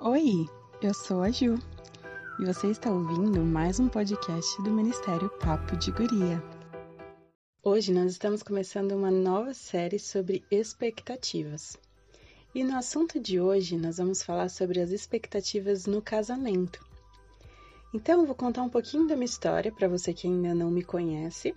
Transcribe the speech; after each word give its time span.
Oi, 0.00 0.48
eu 0.80 0.94
sou 0.94 1.22
a 1.22 1.30
Ju 1.30 1.58
e 2.38 2.44
você 2.44 2.68
está 2.68 2.88
ouvindo 2.88 3.40
mais 3.40 3.80
um 3.80 3.88
podcast 3.88 4.62
do 4.62 4.70
Ministério 4.70 5.28
Papo 5.40 5.76
de 5.76 5.90
Guria. 5.90 6.40
Hoje 7.64 7.92
nós 7.92 8.12
estamos 8.12 8.44
começando 8.44 8.92
uma 8.92 9.10
nova 9.10 9.52
série 9.52 9.98
sobre 9.98 10.44
expectativas. 10.52 11.76
E 12.54 12.62
no 12.62 12.76
assunto 12.76 13.18
de 13.18 13.40
hoje 13.40 13.76
nós 13.76 13.98
vamos 13.98 14.22
falar 14.22 14.48
sobre 14.50 14.80
as 14.80 14.92
expectativas 14.92 15.84
no 15.86 16.00
casamento. 16.00 16.78
Então 17.92 18.20
eu 18.20 18.26
vou 18.26 18.36
contar 18.36 18.62
um 18.62 18.70
pouquinho 18.70 19.08
da 19.08 19.16
minha 19.16 19.24
história 19.24 19.72
para 19.72 19.88
você 19.88 20.14
que 20.14 20.28
ainda 20.28 20.54
não 20.54 20.70
me 20.70 20.84
conhece. 20.84 21.56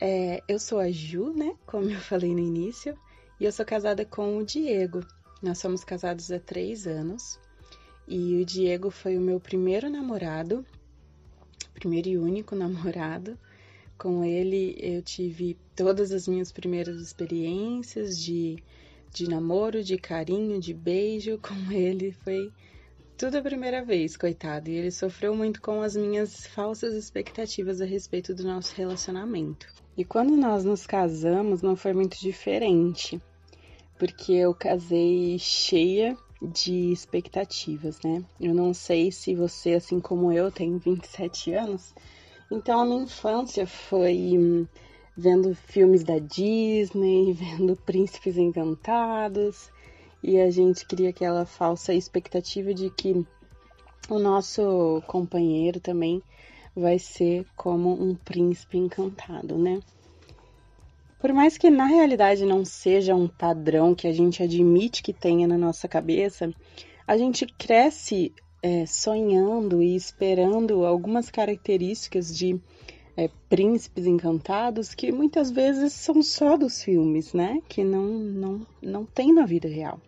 É, 0.00 0.42
eu 0.48 0.58
sou 0.58 0.80
a 0.80 0.90
Ju, 0.90 1.32
né? 1.32 1.54
Como 1.64 1.88
eu 1.88 2.00
falei 2.00 2.34
no 2.34 2.40
início, 2.40 2.98
e 3.38 3.44
eu 3.44 3.52
sou 3.52 3.64
casada 3.64 4.04
com 4.04 4.36
o 4.36 4.44
Diego. 4.44 5.06
Nós 5.40 5.58
somos 5.58 5.84
casados 5.84 6.32
há 6.32 6.40
três 6.40 6.88
anos. 6.88 7.38
E 8.06 8.40
o 8.40 8.44
Diego 8.44 8.90
foi 8.90 9.16
o 9.16 9.20
meu 9.20 9.38
primeiro 9.38 9.88
namorado, 9.88 10.66
primeiro 11.74 12.08
e 12.08 12.18
único 12.18 12.54
namorado. 12.56 13.38
Com 13.96 14.24
ele 14.24 14.76
eu 14.78 15.00
tive 15.02 15.56
todas 15.76 16.10
as 16.10 16.26
minhas 16.26 16.50
primeiras 16.50 17.00
experiências 17.00 18.18
de, 18.18 18.56
de 19.12 19.28
namoro, 19.28 19.82
de 19.82 19.96
carinho, 19.96 20.60
de 20.60 20.74
beijo. 20.74 21.38
Com 21.42 21.72
ele 21.72 22.10
foi 22.10 22.52
tudo 23.16 23.38
a 23.38 23.42
primeira 23.42 23.84
vez, 23.84 24.16
coitado. 24.16 24.68
E 24.68 24.74
ele 24.74 24.90
sofreu 24.90 25.34
muito 25.36 25.60
com 25.60 25.80
as 25.80 25.94
minhas 25.96 26.44
falsas 26.48 26.94
expectativas 26.94 27.80
a 27.80 27.84
respeito 27.84 28.34
do 28.34 28.42
nosso 28.42 28.74
relacionamento. 28.74 29.68
E 29.96 30.04
quando 30.04 30.36
nós 30.36 30.64
nos 30.64 30.86
casamos, 30.86 31.62
não 31.62 31.76
foi 31.76 31.92
muito 31.92 32.18
diferente, 32.18 33.22
porque 33.96 34.32
eu 34.32 34.52
casei 34.52 35.38
cheia 35.38 36.16
de 36.42 36.92
expectativas, 36.92 38.00
né? 38.02 38.24
Eu 38.40 38.52
não 38.54 38.74
sei 38.74 39.12
se 39.12 39.34
você, 39.34 39.74
assim 39.74 40.00
como 40.00 40.32
eu, 40.32 40.50
tem 40.50 40.76
27 40.76 41.52
anos, 41.54 41.94
então 42.50 42.80
a 42.80 42.84
minha 42.84 43.04
infância 43.04 43.66
foi 43.66 44.36
hum, 44.36 44.66
vendo 45.16 45.54
filmes 45.54 46.02
da 46.02 46.18
Disney, 46.18 47.32
vendo 47.34 47.76
Príncipes 47.76 48.36
Encantados, 48.36 49.70
e 50.22 50.40
a 50.40 50.50
gente 50.50 50.84
cria 50.84 51.10
aquela 51.10 51.46
falsa 51.46 51.94
expectativa 51.94 52.74
de 52.74 52.90
que 52.90 53.24
o 54.08 54.18
nosso 54.18 55.02
companheiro 55.06 55.80
também 55.80 56.22
vai 56.74 56.98
ser 56.98 57.46
como 57.56 57.92
um 57.92 58.14
príncipe 58.14 58.78
encantado, 58.78 59.56
né? 59.56 59.80
Por 61.22 61.32
mais 61.32 61.56
que 61.56 61.70
na 61.70 61.86
realidade 61.86 62.44
não 62.44 62.64
seja 62.64 63.14
um 63.14 63.28
padrão 63.28 63.94
que 63.94 64.08
a 64.08 64.12
gente 64.12 64.42
admite 64.42 65.04
que 65.04 65.12
tenha 65.12 65.46
na 65.46 65.56
nossa 65.56 65.86
cabeça, 65.86 66.52
a 67.06 67.16
gente 67.16 67.46
cresce 67.46 68.32
é, 68.60 68.84
sonhando 68.86 69.80
e 69.80 69.94
esperando 69.94 70.84
algumas 70.84 71.30
características 71.30 72.36
de 72.36 72.60
é, 73.16 73.30
príncipes 73.48 74.04
encantados 74.04 74.96
que 74.96 75.12
muitas 75.12 75.52
vezes 75.52 75.92
são 75.92 76.24
só 76.24 76.56
dos 76.56 76.82
filmes, 76.82 77.32
né? 77.32 77.62
Que 77.68 77.84
não, 77.84 78.02
não, 78.02 78.66
não 78.82 79.04
tem 79.06 79.32
na 79.32 79.46
vida 79.46 79.68
real. 79.68 80.00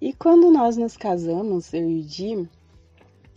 E 0.00 0.12
quando 0.12 0.50
nós 0.50 0.76
nos 0.76 0.96
casamos, 0.96 1.72
eu 1.72 1.88
e 1.88 2.02
Di, 2.02 2.48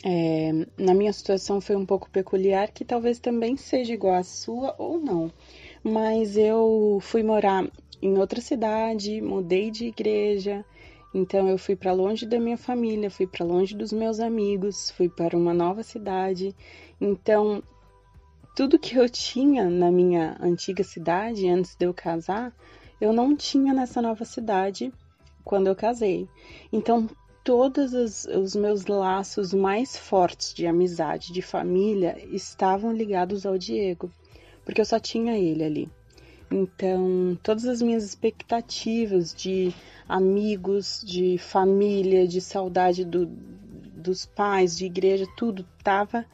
é, 0.04 0.52
na 0.80 0.96
minha 0.96 1.14
situação 1.14 1.62
foi 1.62 1.76
um 1.76 1.86
pouco 1.86 2.10
peculiar, 2.10 2.72
que 2.72 2.84
talvez 2.84 3.20
também 3.20 3.56
seja 3.56 3.94
igual 3.94 4.16
à 4.16 4.24
sua 4.24 4.74
ou 4.80 4.98
não 4.98 5.32
mas 5.84 6.38
eu 6.38 7.00
fui 7.02 7.24
morar 7.24 7.68
em 8.02 8.18
outra 8.18 8.42
cidade, 8.42 9.22
mudei 9.22 9.72
de 9.72 9.86
igreja, 9.86 10.66
então 11.14 11.48
eu 11.50 11.58
fui 11.58 11.76
para 11.76 11.92
longe 11.92 12.26
da 12.26 12.40
minha 12.40 12.58
família, 12.58 13.12
fui 13.12 13.28
para 13.28 13.46
longe 13.46 13.76
dos 13.76 13.92
meus 13.92 14.20
amigos, 14.20 14.92
fui 14.92 15.10
para 15.10 15.38
uma 15.38 15.54
nova 15.54 15.84
cidade. 15.84 16.56
Então, 17.00 17.62
tudo 18.56 18.80
que 18.80 18.96
eu 18.96 19.10
tinha 19.10 19.70
na 19.70 19.92
minha 19.92 20.38
antiga 20.40 20.84
cidade 20.84 21.50
antes 21.50 21.76
de 21.76 21.86
eu 21.86 21.94
casar, 21.94 22.56
eu 23.00 23.12
não 23.12 23.36
tinha 23.36 23.74
nessa 23.74 24.02
nova 24.02 24.24
cidade 24.24 24.94
quando 25.44 25.68
eu 25.68 25.76
casei. 25.76 26.30
Então, 26.72 27.10
todos 27.44 27.94
os, 27.94 28.26
os, 28.26 28.56
meus 28.56 28.86
laços 28.86 29.54
mais 29.54 29.98
fortes 29.98 30.54
de 30.54 30.66
amizade, 30.68 31.34
de 31.34 31.42
família, 31.42 32.18
estavam 32.32 32.94
ligados 32.94 33.46
ao 33.46 33.58
Diego 33.58 34.10
porque 34.66 34.82
eu 34.82 34.86
só 34.86 35.00
tinha 35.00 35.38
ele 35.38 35.64
ali. 35.64 35.90
Então, 36.52 37.38
todas 37.42 37.66
as 37.66 37.82
minhas 37.82 38.04
expectativas 38.04 39.34
de 39.34 39.74
amigos, 40.08 41.02
de 41.06 41.38
família, 41.38 42.28
de 42.28 42.42
saudade 42.42 43.06
do, 43.06 43.26
dos 43.26 44.26
pais, 44.26 44.78
de 44.78 44.86
igreja, 44.86 45.26
tudo 45.38 45.66
estava 45.78 46.26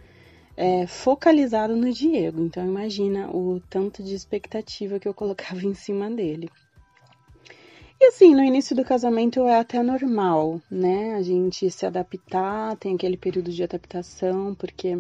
é, 0.56 0.88
focalizado 0.88 1.76
no 1.76 1.94
Diego. 1.94 2.42
Então, 2.42 2.66
imagina 2.66 3.30
o 3.30 3.62
tanto 3.70 4.02
de 4.02 4.16
expectativa 4.16 5.00
que 5.00 5.08
eu 5.08 5.14
colocava 5.14 5.62
em 5.64 5.76
cima 5.76 6.10
dele. 6.10 6.50
E 8.00 8.06
assim, 8.06 8.36
no 8.36 8.44
início 8.44 8.76
do 8.76 8.86
casamento 8.86 9.48
é 9.48 9.60
até 9.60 9.82
normal, 9.82 10.62
né? 10.70 11.16
A 11.16 11.22
gente 11.24 11.70
se 11.72 11.84
adaptar, 11.86 12.76
tem 12.78 12.94
aquele 12.94 13.18
período 13.18 13.52
de 13.52 13.64
adaptação, 13.64 14.54
porque 14.54 15.00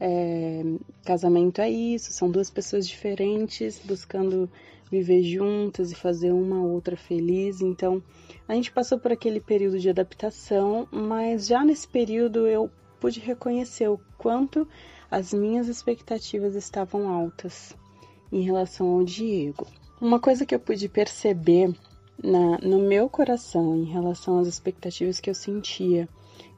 é, 0.00 0.62
casamento 1.04 1.60
é 1.60 1.70
isso, 1.70 2.12
são 2.12 2.30
duas 2.30 2.50
pessoas 2.50 2.86
diferentes 2.86 3.80
buscando 3.84 4.50
viver 4.90 5.22
juntas 5.22 5.90
e 5.90 5.94
fazer 5.94 6.32
uma 6.32 6.62
outra 6.62 6.96
feliz. 6.96 7.60
Então, 7.60 8.02
a 8.46 8.54
gente 8.54 8.70
passou 8.70 8.98
por 8.98 9.12
aquele 9.12 9.40
período 9.40 9.78
de 9.78 9.90
adaptação, 9.90 10.86
mas 10.90 11.46
já 11.46 11.64
nesse 11.64 11.88
período 11.88 12.46
eu 12.46 12.70
pude 13.00 13.20
reconhecer 13.20 13.88
o 13.88 14.00
quanto 14.18 14.66
as 15.10 15.32
minhas 15.32 15.68
expectativas 15.68 16.54
estavam 16.54 17.08
altas 17.08 17.74
em 18.32 18.42
relação 18.42 18.88
ao 18.88 19.04
Diego. 19.04 19.66
Uma 20.00 20.18
coisa 20.18 20.44
que 20.44 20.54
eu 20.54 20.60
pude 20.60 20.88
perceber 20.88 21.74
na, 22.22 22.58
no 22.58 22.78
meu 22.78 23.08
coração 23.08 23.76
em 23.76 23.84
relação 23.84 24.38
às 24.38 24.46
expectativas 24.48 25.20
que 25.20 25.30
eu 25.30 25.34
sentia 25.34 26.08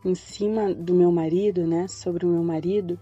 em 0.04 0.14
cima 0.14 0.72
do 0.72 0.94
meu 0.94 1.10
marido, 1.10 1.66
né, 1.66 1.88
sobre 1.88 2.24
o 2.24 2.28
meu 2.28 2.42
marido, 2.42 2.98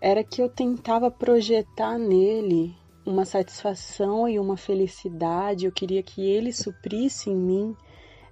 era 0.00 0.24
que 0.24 0.40
eu 0.40 0.48
tentava 0.48 1.10
projetar 1.10 1.98
nele 1.98 2.74
uma 3.04 3.24
satisfação 3.24 4.28
e 4.28 4.38
uma 4.38 4.56
felicidade. 4.56 5.66
Eu 5.66 5.72
queria 5.72 6.02
que 6.02 6.22
ele 6.22 6.52
suprisse 6.52 7.28
em 7.28 7.36
mim 7.36 7.76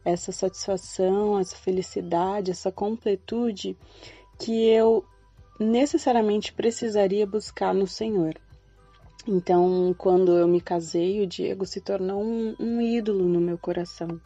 essa 0.05 0.33
satisfação, 0.33 1.39
essa 1.39 1.57
felicidade, 1.57 2.51
essa 2.51 2.73
completude 2.73 3.77
que 4.39 4.67
eu 4.69 5.05
necessariamente 5.61 6.53
precisaria 6.53 7.27
buscar 7.27 7.75
no 7.75 7.87
Senhor. 7.87 8.35
Então, 9.27 9.95
quando 9.99 10.33
eu 10.39 10.49
me 10.49 10.61
casei, 10.61 11.21
o 11.21 11.27
Diego 11.27 11.67
se 11.67 11.81
tornou 11.83 12.23
um, 12.23 12.55
um 12.59 12.81
ídolo 12.81 13.25
no 13.25 13.41
meu 13.41 13.59
coração. 13.59 14.19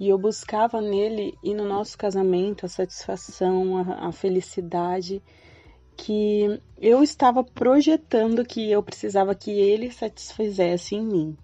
E 0.00 0.08
eu 0.08 0.18
buscava 0.18 0.80
nele 0.80 1.38
e 1.44 1.54
no 1.54 1.64
nosso 1.64 1.96
casamento 1.96 2.66
a 2.66 2.68
satisfação, 2.68 3.76
a, 3.76 4.08
a 4.08 4.12
felicidade 4.12 5.22
que 5.96 6.60
eu 6.80 7.02
estava 7.02 7.44
projetando 7.44 8.44
que 8.44 8.70
eu 8.70 8.82
precisava 8.82 9.34
que 9.34 9.50
ele 9.50 9.90
satisfizesse 9.90 10.94
em 10.94 11.02
mim. 11.04 11.36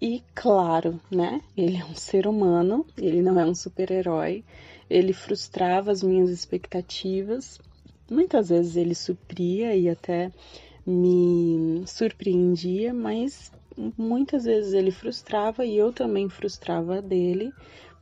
E 0.00 0.22
claro, 0.34 1.00
né? 1.10 1.40
Ele 1.56 1.78
é 1.78 1.84
um 1.84 1.94
ser 1.94 2.26
humano, 2.26 2.84
ele 2.96 3.22
não 3.22 3.38
é 3.38 3.44
um 3.44 3.54
super-herói. 3.54 4.44
Ele 4.90 5.12
frustrava 5.12 5.90
as 5.90 6.02
minhas 6.02 6.28
expectativas. 6.30 7.58
Muitas 8.10 8.50
vezes 8.50 8.76
ele 8.76 8.94
supria 8.94 9.74
e 9.74 9.88
até 9.88 10.30
me 10.86 11.82
surpreendia, 11.86 12.92
mas 12.92 13.50
muitas 13.96 14.44
vezes 14.44 14.74
ele 14.74 14.90
frustrava 14.90 15.64
e 15.64 15.76
eu 15.76 15.92
também 15.92 16.28
frustrava 16.28 17.00
dele, 17.00 17.52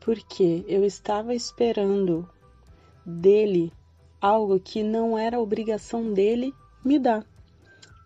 porque 0.00 0.65
eu 0.66 0.84
estava 0.84 1.34
esperando 1.34 2.28
dele 3.07 3.72
algo 4.22 4.60
que 4.60 4.84
não 4.84 5.19
era 5.19 5.41
obrigação 5.41 6.13
dele 6.13 6.54
me 6.84 6.97
dar, 6.97 7.27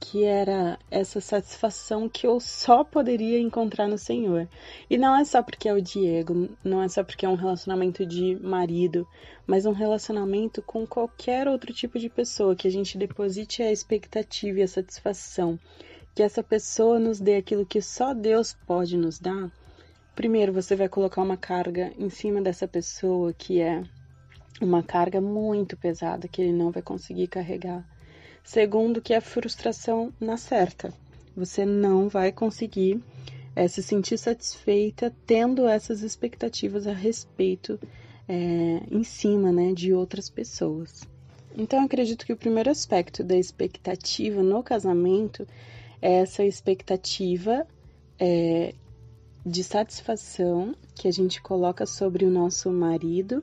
que 0.00 0.24
era 0.24 0.78
essa 0.90 1.20
satisfação 1.20 2.08
que 2.08 2.26
eu 2.26 2.40
só 2.40 2.82
poderia 2.82 3.38
encontrar 3.38 3.86
no 3.86 3.98
Senhor. 3.98 4.48
E 4.88 4.96
não 4.96 5.14
é 5.14 5.26
só 5.26 5.42
porque 5.42 5.68
é 5.68 5.74
o 5.74 5.82
Diego, 5.82 6.48
não 6.64 6.82
é 6.82 6.88
só 6.88 7.04
porque 7.04 7.26
é 7.26 7.28
um 7.28 7.34
relacionamento 7.34 8.06
de 8.06 8.34
marido, 8.36 9.06
mas 9.46 9.66
um 9.66 9.72
relacionamento 9.72 10.62
com 10.62 10.86
qualquer 10.86 11.46
outro 11.48 11.74
tipo 11.74 11.98
de 11.98 12.08
pessoa 12.08 12.56
que 12.56 12.66
a 12.66 12.70
gente 12.70 12.96
deposite 12.96 13.62
a 13.62 13.70
expectativa 13.70 14.60
e 14.60 14.62
a 14.62 14.68
satisfação, 14.68 15.58
que 16.14 16.22
essa 16.22 16.42
pessoa 16.42 16.98
nos 16.98 17.20
dê 17.20 17.36
aquilo 17.36 17.66
que 17.66 17.82
só 17.82 18.14
Deus 18.14 18.56
pode 18.66 18.96
nos 18.96 19.18
dar. 19.18 19.52
Primeiro, 20.14 20.50
você 20.50 20.74
vai 20.74 20.88
colocar 20.88 21.20
uma 21.20 21.36
carga 21.36 21.92
em 21.98 22.08
cima 22.08 22.40
dessa 22.40 22.66
pessoa 22.66 23.34
que 23.34 23.60
é 23.60 23.82
uma 24.60 24.82
carga 24.82 25.20
muito 25.20 25.76
pesada 25.76 26.28
que 26.28 26.40
ele 26.40 26.52
não 26.52 26.70
vai 26.70 26.82
conseguir 26.82 27.26
carregar. 27.26 27.84
Segundo, 28.42 29.02
que 29.02 29.12
a 29.12 29.20
frustração 29.20 30.12
na 30.20 30.36
certa. 30.36 30.92
Você 31.36 31.66
não 31.66 32.08
vai 32.08 32.32
conseguir 32.32 33.02
é, 33.54 33.66
se 33.68 33.82
sentir 33.82 34.18
satisfeita 34.18 35.12
tendo 35.26 35.66
essas 35.66 36.02
expectativas 36.02 36.86
a 36.86 36.92
respeito 36.92 37.78
é, 38.28 38.82
em 38.90 39.02
cima 39.02 39.50
né, 39.52 39.72
de 39.72 39.92
outras 39.92 40.30
pessoas. 40.30 41.06
Então, 41.56 41.82
acredito 41.82 42.26
que 42.26 42.32
o 42.32 42.36
primeiro 42.36 42.70
aspecto 42.70 43.24
da 43.24 43.36
expectativa 43.36 44.42
no 44.42 44.62
casamento 44.62 45.46
é 46.02 46.16
essa 46.20 46.44
expectativa 46.44 47.66
é, 48.18 48.74
de 49.44 49.64
satisfação 49.64 50.74
que 50.94 51.08
a 51.08 51.12
gente 51.12 51.40
coloca 51.40 51.86
sobre 51.86 52.24
o 52.24 52.30
nosso 52.30 52.70
marido, 52.70 53.42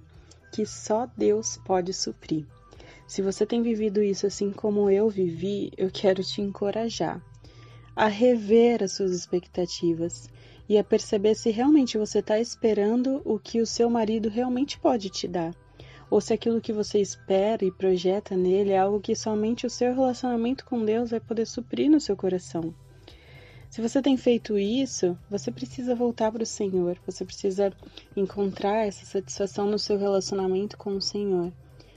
que 0.54 0.66
só 0.68 1.10
Deus 1.18 1.60
pode 1.66 1.92
suprir. 1.94 2.46
Se 3.08 3.22
você 3.24 3.46
tem 3.46 3.64
vivido 3.64 4.04
isso 4.04 4.28
assim 4.28 4.52
como 4.52 4.90
eu 4.90 5.10
vivi, 5.10 5.72
eu 5.76 5.90
quero 5.92 6.24
te 6.24 6.42
encorajar 6.42 7.20
a 7.96 8.08
rever 8.08 8.84
as 8.84 8.94
suas 8.94 9.12
expectativas 9.12 10.30
e 10.70 10.78
a 10.78 10.84
perceber 10.84 11.36
se 11.36 11.50
realmente 11.50 11.98
você 11.98 12.20
está 12.20 12.40
esperando 12.40 13.22
o 13.26 13.38
que 13.38 13.60
o 13.60 13.66
seu 13.66 13.90
marido 13.90 14.30
realmente 14.30 14.80
pode 14.80 15.10
te 15.10 15.28
dar 15.28 15.54
ou 16.10 16.22
se 16.22 16.32
aquilo 16.32 16.62
que 16.62 16.72
você 16.72 17.00
espera 17.00 17.66
e 17.66 17.72
projeta 17.72 18.38
nele 18.38 18.72
é 18.72 18.78
algo 18.78 19.00
que 19.00 19.16
somente 19.16 19.66
o 19.66 19.70
seu 19.70 19.96
relacionamento 19.96 20.64
com 20.64 20.86
Deus 20.86 21.10
vai 21.10 21.20
poder 21.20 21.48
suprir 21.48 21.90
no 21.90 22.00
seu 22.00 22.16
coração. 22.16 22.72
Se 23.74 23.82
você 23.82 24.04
tem 24.04 24.16
feito 24.16 24.56
isso, 24.56 25.18
você 25.28 25.52
precisa 25.52 25.96
voltar 25.96 26.32
para 26.32 26.44
o 26.44 26.46
Senhor, 26.46 26.96
você 27.08 27.26
precisa 27.26 27.74
encontrar 28.16 28.86
essa 28.86 29.04
satisfação 29.04 29.66
no 29.66 29.80
seu 29.80 29.98
relacionamento 29.98 30.78
com 30.78 30.92
o 30.92 31.02
Senhor. 31.02 31.52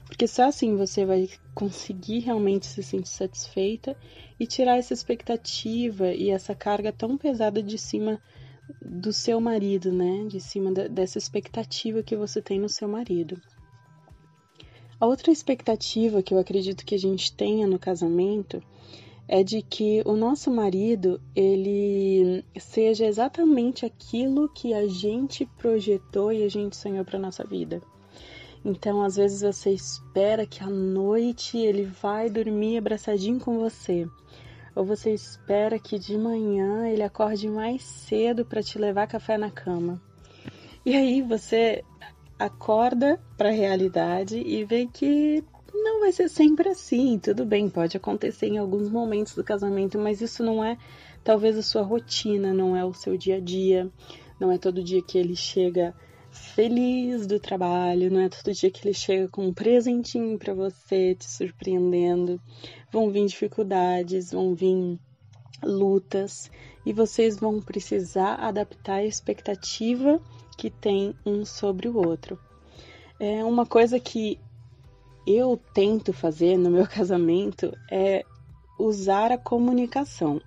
Porque 0.07 0.25
só 0.25 0.45
assim 0.45 0.75
você 0.75 1.05
vai 1.05 1.29
conseguir 1.53 2.21
realmente 2.21 2.65
se 2.65 2.81
sentir 2.81 3.09
satisfeita 3.09 3.95
e 4.39 4.47
tirar 4.47 4.77
essa 4.77 4.91
expectativa 4.91 6.07
e 6.07 6.31
essa 6.31 6.55
carga 6.55 6.91
tão 6.91 7.15
pesada 7.15 7.61
de 7.61 7.77
cima 7.77 8.19
do 8.81 9.13
seu 9.13 9.39
marido, 9.39 9.91
né? 9.91 10.25
De 10.27 10.39
cima 10.39 10.71
dessa 10.71 11.19
expectativa 11.19 12.01
que 12.01 12.15
você 12.15 12.41
tem 12.41 12.59
no 12.59 12.69
seu 12.69 12.87
marido. 12.87 13.39
A 14.99 15.05
outra 15.05 15.31
expectativa 15.31 16.23
que 16.23 16.33
eu 16.33 16.39
acredito 16.39 16.83
que 16.83 16.95
a 16.95 16.99
gente 16.99 17.31
tenha 17.35 17.67
no 17.67 17.77
casamento 17.77 18.63
é 19.27 19.43
de 19.43 19.61
que 19.61 20.01
o 20.05 20.15
nosso 20.15 20.49
marido 20.49 21.19
ele 21.35 22.45
seja 22.57 23.05
exatamente 23.05 23.85
aquilo 23.85 24.47
que 24.49 24.73
a 24.73 24.87
gente 24.87 25.45
projetou 25.57 26.31
e 26.31 26.43
a 26.43 26.49
gente 26.49 26.77
sonhou 26.77 27.03
para 27.03 27.19
nossa 27.19 27.43
vida. 27.43 27.81
Então, 28.63 29.01
às 29.01 29.17
vezes 29.17 29.41
você 29.41 29.71
espera 29.71 30.45
que 30.45 30.63
à 30.63 30.69
noite 30.69 31.57
ele 31.57 31.83
vai 31.83 32.29
dormir 32.29 32.77
abraçadinho 32.77 33.39
com 33.39 33.59
você, 33.59 34.07
ou 34.75 34.85
você 34.85 35.13
espera 35.13 35.77
que 35.77 35.99
de 35.99 36.17
manhã 36.17 36.87
ele 36.87 37.03
acorde 37.03 37.49
mais 37.49 37.83
cedo 37.83 38.45
para 38.45 38.63
te 38.63 38.77
levar 38.77 39.07
café 39.07 39.37
na 39.37 39.51
cama. 39.51 40.01
E 40.85 40.95
aí 40.95 41.21
você 41.21 41.83
acorda 42.39 43.19
para 43.35 43.49
a 43.49 43.53
realidade 43.53 44.37
e 44.37 44.63
vê 44.63 44.85
que 44.85 45.43
não 45.97 46.01
vai 46.01 46.11
ser 46.11 46.29
sempre 46.29 46.69
assim. 46.69 47.17
Tudo 47.17 47.43
bem, 47.43 47.67
pode 47.69 47.97
acontecer 47.97 48.45
em 48.45 48.59
alguns 48.59 48.87
momentos 48.87 49.33
do 49.33 49.43
casamento, 49.43 49.97
mas 49.97 50.21
isso 50.21 50.43
não 50.43 50.63
é 50.63 50.77
talvez 51.23 51.57
a 51.57 51.63
sua 51.63 51.81
rotina, 51.81 52.53
não 52.53 52.77
é 52.77 52.85
o 52.85 52.93
seu 52.93 53.17
dia 53.17 53.37
a 53.37 53.39
dia, 53.39 53.89
não 54.39 54.51
é 54.51 54.59
todo 54.59 54.83
dia 54.83 55.01
que 55.01 55.17
ele 55.17 55.35
chega 55.35 55.95
feliz 56.29 57.25
do 57.25 57.39
trabalho, 57.39 58.11
não 58.11 58.21
é 58.21 58.29
todo 58.29 58.53
dia 58.53 58.69
que 58.69 58.87
ele 58.87 58.93
chega 58.93 59.27
com 59.27 59.47
um 59.47 59.53
presentinho 59.53 60.37
para 60.37 60.53
você, 60.53 61.15
te 61.15 61.25
surpreendendo. 61.25 62.39
Vão 62.91 63.09
vir 63.09 63.25
dificuldades, 63.25 64.31
vão 64.31 64.53
vir 64.53 64.99
lutas 65.63 66.51
e 66.85 66.93
vocês 66.93 67.37
vão 67.37 67.59
precisar 67.59 68.35
adaptar 68.35 68.97
a 68.97 69.05
expectativa 69.05 70.21
que 70.55 70.69
tem 70.69 71.15
um 71.25 71.43
sobre 71.43 71.87
o 71.87 71.97
outro. 71.97 72.39
É 73.19 73.43
uma 73.43 73.65
coisa 73.65 73.99
que 73.99 74.39
eu 75.27 75.59
tento 75.73 76.13
fazer 76.13 76.57
no 76.57 76.71
meu 76.71 76.87
casamento 76.87 77.75
é 77.91 78.23
usar 78.79 79.31
a 79.31 79.37
comunicação. 79.37 80.41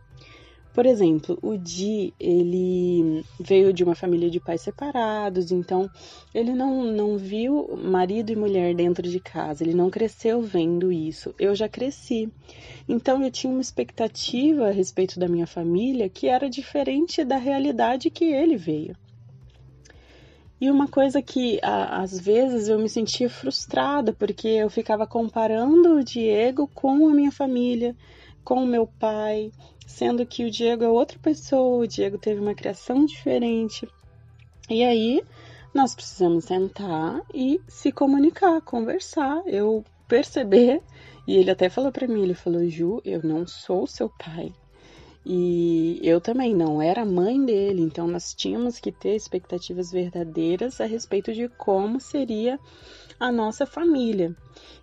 Por 0.72 0.86
exemplo, 0.86 1.36
o 1.42 1.58
Di, 1.58 2.14
ele 2.18 3.24
veio 3.40 3.72
de 3.72 3.82
uma 3.82 3.96
família 3.96 4.30
de 4.30 4.38
pais 4.38 4.60
separados, 4.60 5.50
então 5.50 5.90
ele 6.32 6.54
não, 6.54 6.84
não 6.84 7.18
viu 7.18 7.76
marido 7.76 8.30
e 8.30 8.36
mulher 8.36 8.72
dentro 8.74 9.06
de 9.06 9.18
casa, 9.18 9.64
ele 9.64 9.74
não 9.74 9.90
cresceu 9.90 10.40
vendo 10.40 10.92
isso. 10.92 11.34
Eu 11.40 11.56
já 11.56 11.68
cresci. 11.68 12.32
Então 12.88 13.22
eu 13.22 13.32
tinha 13.32 13.52
uma 13.52 13.60
expectativa 13.60 14.68
a 14.68 14.70
respeito 14.70 15.18
da 15.18 15.28
minha 15.28 15.46
família 15.46 16.08
que 16.08 16.28
era 16.28 16.48
diferente 16.48 17.24
da 17.24 17.36
realidade 17.36 18.08
que 18.08 18.26
ele 18.26 18.56
veio. 18.56 18.96
E 20.60 20.70
uma 20.70 20.86
coisa 20.86 21.22
que 21.22 21.58
a, 21.62 22.02
às 22.02 22.20
vezes 22.20 22.68
eu 22.68 22.78
me 22.78 22.88
sentia 22.88 23.30
frustrada, 23.30 24.12
porque 24.12 24.46
eu 24.46 24.68
ficava 24.68 25.06
comparando 25.06 25.94
o 25.94 26.04
Diego 26.04 26.68
com 26.68 27.08
a 27.08 27.14
minha 27.14 27.32
família, 27.32 27.96
com 28.44 28.62
o 28.62 28.66
meu 28.66 28.86
pai, 28.86 29.50
sendo 29.86 30.26
que 30.26 30.44
o 30.44 30.50
Diego 30.50 30.84
é 30.84 30.88
outra 30.88 31.18
pessoa, 31.18 31.84
o 31.84 31.86
Diego 31.86 32.18
teve 32.18 32.40
uma 32.40 32.54
criação 32.54 33.06
diferente. 33.06 33.88
E 34.68 34.84
aí 34.84 35.22
nós 35.72 35.94
precisamos 35.94 36.44
sentar 36.44 37.22
e 37.32 37.58
se 37.66 37.90
comunicar, 37.90 38.60
conversar, 38.60 39.42
eu 39.46 39.82
perceber. 40.06 40.82
E 41.26 41.36
ele 41.36 41.50
até 41.50 41.70
falou 41.70 41.90
para 41.90 42.06
mim, 42.06 42.22
ele 42.22 42.34
falou: 42.34 42.68
"Ju, 42.68 43.00
eu 43.04 43.22
não 43.22 43.46
sou 43.46 43.86
seu 43.86 44.10
pai. 44.10 44.52
E 45.24 46.00
eu 46.02 46.20
também 46.20 46.54
não 46.54 46.80
era 46.80 47.04
mãe 47.04 47.44
dele, 47.44 47.82
então 47.82 48.06
nós 48.06 48.34
tínhamos 48.34 48.78
que 48.78 48.90
ter 48.90 49.14
expectativas 49.14 49.92
verdadeiras 49.92 50.80
a 50.80 50.86
respeito 50.86 51.32
de 51.34 51.48
como 51.48 52.00
seria 52.00 52.58
a 53.18 53.30
nossa 53.30 53.66
família. 53.66 54.34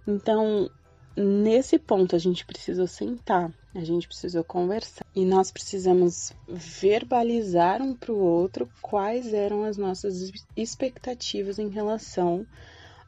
Então, 0.07 0.69
nesse 1.15 1.79
ponto, 1.79 2.15
a 2.15 2.19
gente 2.19 2.45
precisou 2.45 2.85
sentar, 2.85 3.51
a 3.73 3.83
gente 3.83 4.07
precisou 4.07 4.43
conversar 4.43 5.05
e 5.15 5.25
nós 5.25 5.51
precisamos 5.51 6.31
verbalizar 6.47 7.81
um 7.81 7.95
para 7.95 8.13
o 8.13 8.19
outro 8.19 8.69
quais 8.79 9.33
eram 9.33 9.63
as 9.63 9.75
nossas 9.75 10.31
expectativas 10.55 11.57
em 11.57 11.69
relação 11.69 12.45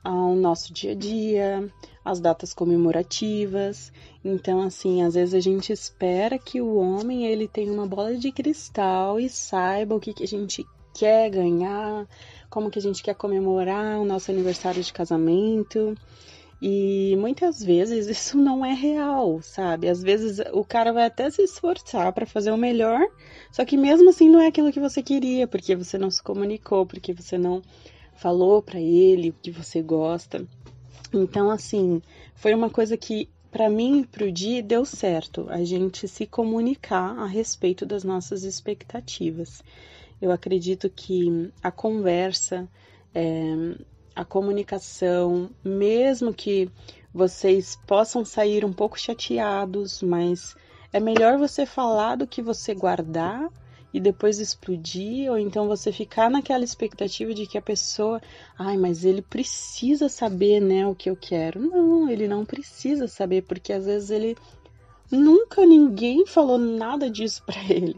ao 0.04 0.36
nosso 0.36 0.74
dia 0.74 0.92
a 0.92 0.96
dia, 0.96 1.72
às 2.04 2.20
datas 2.20 2.54
comemorativas. 2.54 3.92
Então, 4.24 4.62
assim, 4.62 5.04
às 5.04 5.14
vezes 5.14 5.34
a 5.34 5.40
gente 5.40 5.72
espera 5.72 6.38
que 6.38 6.62
o 6.62 6.76
homem 6.76 7.26
ele 7.26 7.48
tenha 7.48 7.72
uma 7.72 7.88
bola 7.88 8.16
de 8.16 8.32
cristal 8.32 9.20
e 9.20 9.30
saiba 9.30 9.96
o 9.96 10.00
que, 10.00 10.14
que 10.14 10.24
a 10.24 10.28
gente 10.28 10.66
quer 10.94 11.30
ganhar, 11.30 12.08
como 12.50 12.70
que 12.70 12.80
a 12.80 12.82
gente 12.82 13.04
quer 13.04 13.16
comemorar 13.16 14.00
o 14.00 14.06
nosso 14.06 14.32
aniversário 14.32 14.84
de 14.84 14.92
casamento. 14.92 15.96
E 16.62 17.16
muitas 17.18 17.64
vezes 17.64 18.08
isso 18.10 18.38
não 18.38 18.66
é 18.66 18.74
real, 18.74 19.42
sabe? 19.42 19.88
Às 19.88 20.02
vezes 20.02 20.40
o 20.52 20.64
cara 20.64 20.92
vai 20.92 21.06
até 21.06 21.30
se 21.30 21.42
esforçar 21.42 22.12
para 22.12 22.26
fazer 22.26 22.52
o 22.52 22.58
melhor, 22.58 23.02
só 23.52 23.64
que 23.64 23.78
mesmo 23.78 24.10
assim 24.10 24.30
não 24.30 24.42
é 24.42 24.48
aquilo 24.48 24.72
que 24.72 24.80
você 24.80 25.02
queria, 25.02 25.48
porque 25.48 25.76
você 25.76 25.98
não 25.98 26.12
se 26.12 26.22
comunicou, 26.22 26.86
porque 26.86 27.14
você 27.14 27.38
não 27.38 27.62
falou 28.20 28.62
para 28.62 28.80
ele 28.80 29.30
o 29.30 29.36
que 29.42 29.50
você 29.50 29.82
gosta. 29.82 30.46
Então, 31.14 31.50
assim, 31.50 32.02
foi 32.36 32.54
uma 32.54 32.70
coisa 32.70 32.98
que 32.98 33.30
para 33.50 33.70
mim 33.70 34.02
e 34.02 34.06
pro 34.06 34.32
Di 34.32 34.62
deu 34.62 34.86
certo 34.86 35.48
a 35.50 35.64
gente 35.64 36.08
se 36.08 36.28
comunicar 36.28 37.18
a 37.18 37.26
respeito 37.26 37.86
das 37.86 38.04
nossas 38.04 38.44
expectativas. 38.44 39.64
Eu 40.22 40.32
acredito 40.32 40.90
que 40.90 41.50
a 41.64 41.72
conversa, 41.72 42.68
é, 43.16 43.76
a 44.14 44.26
comunicação, 44.26 45.50
mesmo 45.64 46.34
que 46.34 46.70
vocês 47.14 47.80
possam 47.88 48.26
sair 48.26 48.66
um 48.66 48.74
pouco 48.74 49.00
chateados, 49.00 50.02
mas 50.04 50.58
é 50.92 51.00
melhor 51.00 51.38
você 51.38 51.66
falar 51.66 52.18
do 52.18 52.28
que 52.28 52.42
você 52.42 52.76
guardar 52.76 53.50
e 53.94 54.00
depois 54.00 54.40
explodir, 54.40 55.32
ou 55.32 55.38
então 55.38 55.68
você 55.68 55.92
ficar 55.92 56.30
naquela 56.30 56.64
expectativa 56.64 57.34
de 57.34 57.48
que 57.48 57.58
a 57.58 57.62
pessoa, 57.62 58.22
ai, 58.58 58.78
mas 58.78 59.04
ele 59.04 59.22
precisa 59.22 60.08
saber, 60.08 60.60
né, 60.60 60.86
o 60.86 60.96
que 60.96 61.10
eu 61.10 61.16
quero. 61.16 61.60
Não, 61.60 62.10
ele 62.10 62.28
não 62.28 62.46
precisa 62.46 63.08
saber, 63.08 63.44
porque 63.44 63.74
às 63.74 63.86
vezes 63.86 64.12
ele 64.12 64.38
nunca 65.12 65.66
ninguém 65.66 66.26
falou 66.26 66.58
nada 66.58 67.10
disso 67.10 67.44
para 67.46 67.62
ele. 67.74 67.96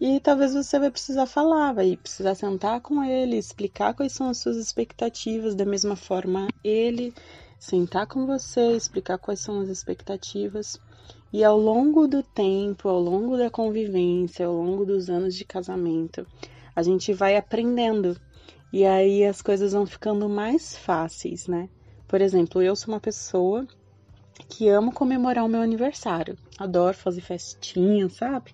E 0.00 0.20
talvez 0.20 0.54
você 0.54 0.78
vai 0.78 0.90
precisar 0.90 1.26
falar, 1.26 1.72
vai 1.72 1.96
precisar 1.96 2.34
sentar 2.36 2.80
com 2.80 3.02
ele, 3.02 3.36
explicar 3.36 3.94
quais 3.94 4.12
são 4.12 4.28
as 4.28 4.38
suas 4.38 4.56
expectativas, 4.56 5.56
da 5.56 5.64
mesma 5.64 5.96
forma 5.96 6.46
ele 6.62 7.12
sentar 7.58 8.06
com 8.06 8.24
você, 8.24 8.76
explicar 8.76 9.18
quais 9.18 9.40
são 9.40 9.60
as 9.60 9.68
expectativas. 9.68 10.80
E 11.32 11.44
ao 11.44 11.58
longo 11.58 12.08
do 12.08 12.22
tempo, 12.22 12.88
ao 12.88 12.98
longo 12.98 13.36
da 13.36 13.50
convivência, 13.50 14.46
ao 14.46 14.54
longo 14.54 14.86
dos 14.86 15.10
anos 15.10 15.34
de 15.34 15.44
casamento, 15.44 16.26
a 16.74 16.82
gente 16.82 17.12
vai 17.12 17.36
aprendendo. 17.36 18.18
E 18.72 18.84
aí 18.84 19.24
as 19.24 19.42
coisas 19.42 19.72
vão 19.72 19.86
ficando 19.86 20.28
mais 20.28 20.76
fáceis, 20.76 21.46
né? 21.46 21.68
Por 22.06 22.20
exemplo, 22.20 22.62
eu 22.62 22.74
sou 22.74 22.94
uma 22.94 23.00
pessoa 23.00 23.66
que 24.48 24.68
amo 24.68 24.92
comemorar 24.92 25.44
o 25.44 25.48
meu 25.48 25.60
aniversário. 25.60 26.38
Adoro 26.58 26.96
fazer 26.96 27.20
festinha, 27.20 28.08
sabe? 28.08 28.52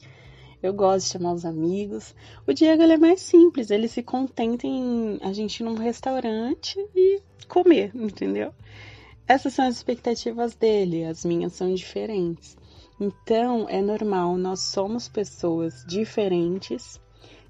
Eu 0.63 0.73
gosto 0.73 1.07
de 1.07 1.13
chamar 1.13 1.35
os 1.35 1.45
amigos. 1.45 2.15
O 2.47 2.53
Diego 2.53 2.83
ele 2.83 2.95
é 2.95 2.99
mais 2.99 3.21
simples, 3.21 3.71
ele 3.71 3.87
se 3.87 4.03
contenta 4.03 4.67
em 4.67 5.19
a 5.23 5.33
gente 5.33 5.61
ir 5.61 5.65
num 5.65 5.75
restaurante 5.75 6.79
e 6.97 7.21
comer, 7.47 7.93
entendeu? 7.95 8.53
Essas 9.27 9.55
são 9.55 9.67
as 9.67 9.77
expectativas 9.77 10.55
dele, 10.55 11.05
as 11.05 11.25
minhas 11.25 11.55
são 11.55 11.75
diferentes. 11.75 12.57
Então, 13.01 13.67
é 13.69 13.81
normal, 13.81 14.37
nós 14.37 14.61
somos 14.61 15.09
pessoas 15.09 15.85
diferentes 15.87 17.01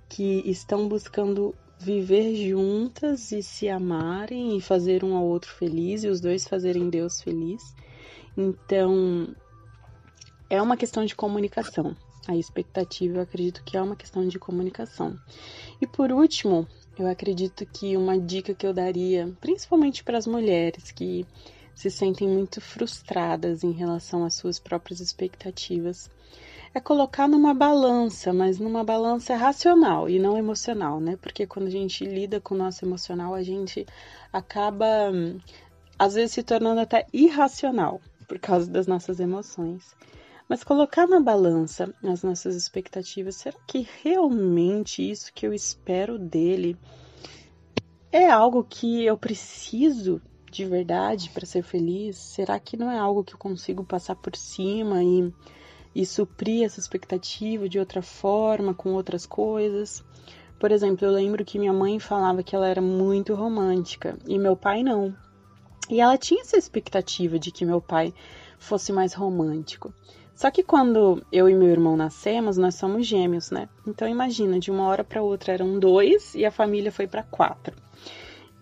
que 0.08 0.48
estão 0.48 0.88
buscando 0.88 1.54
viver 1.78 2.34
juntas 2.36 3.32
e 3.32 3.42
se 3.42 3.68
amarem 3.68 4.56
e 4.56 4.60
fazer 4.60 5.04
um 5.04 5.16
ao 5.16 5.24
outro 5.24 5.50
feliz 5.50 6.04
e 6.04 6.08
os 6.08 6.20
dois 6.20 6.46
fazerem 6.46 6.88
Deus 6.88 7.20
feliz. 7.20 7.74
Então, 8.36 9.34
é 10.48 10.62
uma 10.62 10.76
questão 10.76 11.04
de 11.04 11.14
comunicação. 11.14 11.96
A 12.26 12.36
expectativa, 12.36 13.16
eu 13.16 13.22
acredito 13.22 13.62
que 13.64 13.76
é 13.76 13.82
uma 13.82 13.96
questão 13.96 14.26
de 14.26 14.38
comunicação. 14.38 15.18
E 15.80 15.86
por 15.86 16.10
último, 16.10 16.66
eu 16.98 17.06
acredito 17.06 17.66
que 17.66 17.96
uma 17.96 18.18
dica 18.18 18.54
que 18.54 18.66
eu 18.66 18.72
daria, 18.72 19.30
principalmente 19.40 20.02
para 20.02 20.16
as 20.16 20.26
mulheres 20.26 20.90
que 20.90 21.26
se 21.74 21.90
sentem 21.90 22.28
muito 22.28 22.60
frustradas 22.60 23.64
em 23.64 23.72
relação 23.72 24.24
às 24.24 24.34
suas 24.34 24.58
próprias 24.58 25.00
expectativas. 25.00 26.10
É 26.72 26.80
colocar 26.80 27.28
numa 27.28 27.54
balança, 27.54 28.32
mas 28.32 28.58
numa 28.58 28.82
balança 28.82 29.36
racional 29.36 30.08
e 30.08 30.18
não 30.18 30.36
emocional, 30.36 31.00
né? 31.00 31.16
Porque 31.20 31.46
quando 31.46 31.66
a 31.66 31.70
gente 31.70 32.04
lida 32.04 32.40
com 32.40 32.54
o 32.54 32.58
nosso 32.58 32.84
emocional, 32.84 33.34
a 33.34 33.42
gente 33.42 33.86
acaba, 34.32 35.12
às 35.98 36.14
vezes, 36.14 36.32
se 36.32 36.42
tornando 36.42 36.80
até 36.80 37.06
irracional 37.12 38.00
por 38.26 38.38
causa 38.38 38.68
das 38.70 38.86
nossas 38.86 39.20
emoções. 39.20 39.94
Mas 40.48 40.64
colocar 40.64 41.06
na 41.06 41.20
balança 41.20 41.94
as 42.02 42.22
nossas 42.22 42.54
expectativas, 42.54 43.36
será 43.36 43.56
que 43.66 43.86
realmente 44.02 45.08
isso 45.08 45.32
que 45.32 45.46
eu 45.46 45.54
espero 45.54 46.18
dele 46.18 46.76
é 48.12 48.30
algo 48.30 48.62
que 48.62 49.04
eu 49.04 49.16
preciso 49.16 50.20
de 50.54 50.64
verdade 50.64 51.30
para 51.30 51.44
ser 51.44 51.62
feliz? 51.62 52.16
Será 52.16 52.58
que 52.60 52.76
não 52.76 52.90
é 52.90 52.98
algo 52.98 53.24
que 53.24 53.34
eu 53.34 53.38
consigo 53.38 53.84
passar 53.84 54.14
por 54.14 54.36
cima 54.36 55.02
e, 55.02 55.32
e 55.94 56.06
suprir 56.06 56.64
essa 56.64 56.78
expectativa 56.78 57.68
de 57.68 57.78
outra 57.78 58.00
forma, 58.00 58.72
com 58.72 58.92
outras 58.92 59.26
coisas? 59.26 60.04
Por 60.58 60.70
exemplo, 60.70 61.06
eu 61.06 61.12
lembro 61.12 61.44
que 61.44 61.58
minha 61.58 61.72
mãe 61.72 61.98
falava 61.98 62.42
que 62.42 62.54
ela 62.54 62.68
era 62.68 62.80
muito 62.80 63.34
romântica 63.34 64.16
e 64.26 64.38
meu 64.38 64.56
pai 64.56 64.82
não. 64.82 65.14
E 65.90 66.00
ela 66.00 66.16
tinha 66.16 66.42
essa 66.42 66.56
expectativa 66.56 67.38
de 67.38 67.50
que 67.50 67.66
meu 67.66 67.80
pai 67.80 68.14
fosse 68.58 68.92
mais 68.92 69.12
romântico. 69.12 69.92
Só 70.34 70.50
que 70.50 70.62
quando 70.62 71.22
eu 71.30 71.48
e 71.48 71.54
meu 71.54 71.68
irmão 71.68 71.96
nascemos, 71.96 72.56
nós 72.56 72.76
somos 72.76 73.06
gêmeos, 73.06 73.50
né? 73.50 73.68
Então 73.86 74.08
imagina, 74.08 74.58
de 74.58 74.70
uma 74.70 74.86
hora 74.86 75.04
para 75.04 75.22
outra 75.22 75.52
eram 75.52 75.78
dois 75.78 76.34
e 76.34 76.44
a 76.44 76.50
família 76.50 76.90
foi 76.90 77.06
para 77.06 77.22
quatro. 77.22 77.76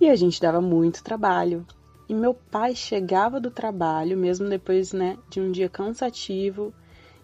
E 0.01 0.11
a 0.11 0.17
gente 0.17 0.41
dava 0.41 0.61
muito 0.61 1.05
trabalho. 1.05 1.65
E 2.13 2.15
meu 2.15 2.35
pai 2.35 2.75
chegava 2.75 3.41
do 3.41 3.51
trabalho, 3.51 4.19
mesmo 4.19 4.47
depois, 4.47 4.93
né, 4.93 5.17
de 5.31 5.41
um 5.41 5.51
dia 5.51 5.67
cansativo, 5.67 6.71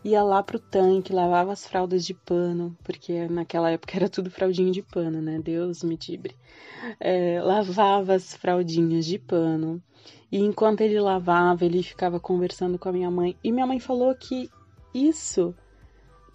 ia 0.02 0.22
lá 0.22 0.42
pro 0.42 0.58
tanque, 0.58 1.12
lavava 1.12 1.52
as 1.52 1.66
fraldas 1.66 2.06
de 2.06 2.14
pano, 2.14 2.74
porque 2.82 3.28
naquela 3.28 3.70
época 3.70 3.94
era 3.94 4.08
tudo 4.08 4.30
fraldinha 4.30 4.72
de 4.72 4.80
pano, 4.80 5.20
né? 5.20 5.38
Deus 5.44 5.82
me 5.82 5.94
dibre. 5.94 6.34
É, 6.98 7.38
lavava 7.42 8.14
as 8.14 8.32
fraldinhas 8.34 9.04
de 9.04 9.18
pano. 9.18 9.82
E 10.32 10.38
enquanto 10.38 10.80
ele 10.80 10.98
lavava, 10.98 11.66
ele 11.66 11.82
ficava 11.82 12.18
conversando 12.18 12.78
com 12.78 12.88
a 12.88 12.92
minha 12.92 13.10
mãe. 13.10 13.36
E 13.44 13.52
minha 13.52 13.66
mãe 13.66 13.78
falou 13.78 14.14
que 14.14 14.48
isso 14.94 15.54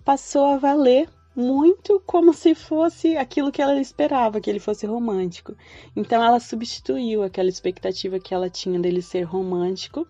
passou 0.06 0.46
a 0.46 0.58
valer 0.58 1.10
muito 1.36 2.02
como 2.06 2.34
se 2.34 2.54
fosse 2.54 3.18
aquilo 3.18 3.52
que 3.52 3.62
ela 3.62 3.80
esperava, 3.80 4.40
que 4.40 4.50
ele 4.50 4.60
fosse 4.60 4.86
romântico. 4.86 5.56
Então 5.96 6.24
ela 6.24 6.40
substituiu 6.40 7.24
aquela 7.24 7.50
expectativa 7.50 8.20
que 8.20 8.34
ela 8.34 8.50
tinha 8.50 8.80
dele 8.80 9.02
ser 9.02 9.24
romântico 9.24 10.08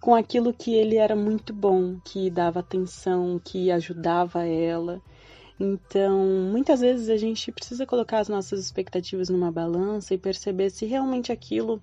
com 0.00 0.14
aquilo 0.14 0.52
que 0.52 0.74
ele 0.74 0.96
era 0.96 1.16
muito 1.16 1.52
bom, 1.54 1.98
que 2.04 2.28
dava 2.28 2.60
atenção, 2.60 3.40
que 3.42 3.70
ajudava 3.70 4.44
ela. 4.44 5.00
Então, 5.58 6.18
muitas 6.50 6.80
vezes 6.80 7.08
a 7.08 7.16
gente 7.16 7.50
precisa 7.52 7.86
colocar 7.86 8.18
as 8.18 8.28
nossas 8.28 8.60
expectativas 8.60 9.28
numa 9.30 9.52
balança 9.52 10.12
e 10.12 10.18
perceber 10.18 10.68
se 10.70 10.84
realmente 10.84 11.32
aquilo 11.32 11.80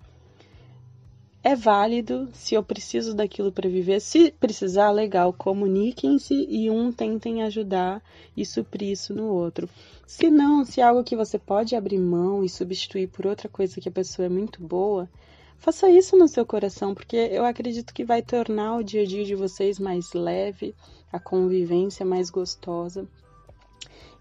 é 1.43 1.55
válido, 1.55 2.29
se 2.33 2.53
eu 2.53 2.63
preciso 2.63 3.15
daquilo 3.15 3.51
para 3.51 3.67
viver. 3.67 3.99
Se 3.99 4.31
precisar, 4.31 4.91
legal, 4.91 5.33
comuniquem-se 5.33 6.33
e 6.47 6.69
um 6.69 6.91
tentem 6.91 7.41
ajudar 7.43 8.01
e 8.37 8.45
suprir 8.45 8.91
isso 8.91 9.13
no 9.13 9.25
outro. 9.25 9.67
Se 10.05 10.29
não, 10.29 10.63
se 10.63 10.81
é 10.81 10.83
algo 10.83 11.03
que 11.03 11.15
você 11.15 11.39
pode 11.39 11.75
abrir 11.75 11.97
mão 11.97 12.43
e 12.43 12.49
substituir 12.49 13.07
por 13.07 13.25
outra 13.25 13.49
coisa 13.49 13.81
que 13.81 13.89
a 13.89 13.91
pessoa 13.91 14.27
é 14.27 14.29
muito 14.29 14.61
boa, 14.61 15.09
faça 15.57 15.89
isso 15.89 16.15
no 16.15 16.27
seu 16.27 16.45
coração, 16.45 16.93
porque 16.93 17.15
eu 17.15 17.43
acredito 17.43 17.93
que 17.93 18.05
vai 18.05 18.21
tornar 18.21 18.77
o 18.77 18.83
dia 18.83 19.01
a 19.01 19.05
dia 19.05 19.25
de 19.25 19.33
vocês 19.33 19.79
mais 19.79 20.13
leve, 20.13 20.75
a 21.11 21.19
convivência 21.19 22.05
mais 22.05 22.29
gostosa. 22.29 23.07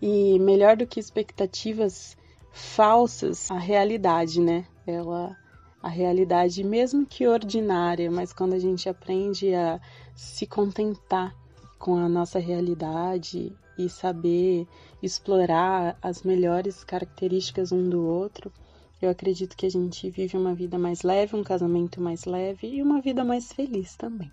E 0.00 0.38
melhor 0.38 0.74
do 0.74 0.86
que 0.86 0.98
expectativas 0.98 2.16
falsas, 2.50 3.50
a 3.50 3.58
realidade, 3.58 4.40
né? 4.40 4.64
Ela 4.86 5.36
a 5.82 5.88
realidade, 5.88 6.62
mesmo 6.62 7.06
que 7.06 7.26
ordinária, 7.26 8.10
mas 8.10 8.32
quando 8.32 8.52
a 8.54 8.58
gente 8.58 8.88
aprende 8.88 9.54
a 9.54 9.80
se 10.14 10.46
contentar 10.46 11.34
com 11.78 11.96
a 11.96 12.08
nossa 12.08 12.38
realidade 12.38 13.52
e 13.78 13.88
saber 13.88 14.66
explorar 15.02 15.96
as 16.02 16.22
melhores 16.22 16.84
características 16.84 17.72
um 17.72 17.88
do 17.88 18.04
outro, 18.04 18.52
eu 19.00 19.08
acredito 19.08 19.56
que 19.56 19.64
a 19.64 19.70
gente 19.70 20.10
vive 20.10 20.36
uma 20.36 20.54
vida 20.54 20.78
mais 20.78 21.02
leve, 21.02 21.34
um 21.34 21.42
casamento 21.42 22.00
mais 22.00 22.26
leve 22.26 22.68
e 22.68 22.82
uma 22.82 23.00
vida 23.00 23.24
mais 23.24 23.50
feliz 23.50 23.96
também. 23.96 24.30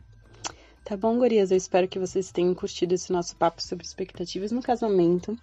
Tá 0.83 0.97
bom, 0.97 1.17
gurias? 1.17 1.51
Eu 1.51 1.57
espero 1.57 1.87
que 1.87 1.99
vocês 1.99 2.31
tenham 2.31 2.53
curtido 2.53 2.93
esse 2.93 3.11
nosso 3.11 3.35
papo 3.37 3.61
sobre 3.61 3.85
expectativas 3.85 4.51
no 4.51 4.61
casamento. 4.61 5.37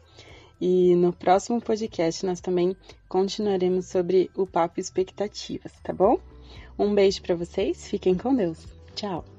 E 0.61 0.94
no 0.94 1.12
próximo 1.12 1.61
podcast 1.61 2.25
nós 2.25 2.40
também 2.40 2.76
continuaremos 3.08 3.87
sobre 3.87 4.30
o 4.34 4.46
papo 4.46 4.80
expectativas, 4.80 5.73
tá 5.82 5.92
bom? 5.92 6.18
Um 6.78 6.94
beijo 6.94 7.23
para 7.23 7.34
vocês, 7.34 7.88
fiquem 7.88 8.14
com 8.14 8.34
Deus. 8.34 8.66
Tchau. 8.94 9.34